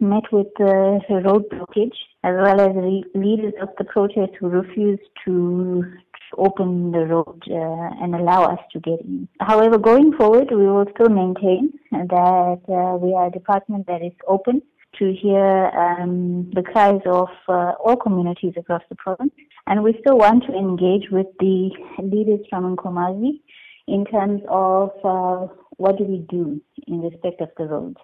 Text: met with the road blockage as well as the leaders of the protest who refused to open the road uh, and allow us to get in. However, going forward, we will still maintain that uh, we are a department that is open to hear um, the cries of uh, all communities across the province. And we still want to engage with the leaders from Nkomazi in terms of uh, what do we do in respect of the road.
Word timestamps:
met 0.00 0.24
with 0.32 0.46
the 0.58 1.00
road 1.24 1.44
blockage 1.50 1.96
as 2.24 2.34
well 2.34 2.60
as 2.60 2.74
the 2.74 3.02
leaders 3.14 3.54
of 3.60 3.68
the 3.78 3.84
protest 3.84 4.32
who 4.38 4.48
refused 4.48 5.08
to 5.24 5.84
open 6.36 6.90
the 6.90 7.06
road 7.06 7.42
uh, 7.50 8.02
and 8.02 8.14
allow 8.14 8.44
us 8.44 8.58
to 8.72 8.80
get 8.80 9.00
in. 9.00 9.28
However, 9.40 9.78
going 9.78 10.12
forward, 10.12 10.48
we 10.50 10.66
will 10.66 10.86
still 10.94 11.08
maintain 11.08 11.72
that 11.92 12.60
uh, 12.68 12.96
we 12.96 13.14
are 13.14 13.28
a 13.28 13.30
department 13.30 13.86
that 13.86 14.02
is 14.02 14.12
open 14.26 14.62
to 14.98 15.12
hear 15.12 15.66
um, 15.76 16.50
the 16.54 16.62
cries 16.62 17.00
of 17.06 17.28
uh, 17.48 17.72
all 17.84 17.96
communities 17.96 18.54
across 18.56 18.82
the 18.88 18.96
province. 18.96 19.32
And 19.66 19.82
we 19.82 19.96
still 20.00 20.18
want 20.18 20.44
to 20.44 20.52
engage 20.52 21.10
with 21.10 21.26
the 21.38 21.70
leaders 22.02 22.40
from 22.48 22.76
Nkomazi 22.76 23.40
in 23.88 24.04
terms 24.06 24.42
of 24.48 24.90
uh, 25.04 25.52
what 25.76 25.98
do 25.98 26.04
we 26.04 26.18
do 26.28 26.60
in 26.86 27.00
respect 27.02 27.40
of 27.40 27.50
the 27.58 27.64
road. 27.64 27.96